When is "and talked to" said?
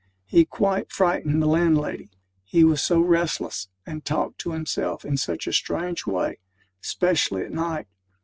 3.85-4.51